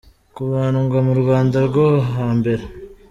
[0.35, 2.63] Kubandwa mu Rwanda rwo ha mbere.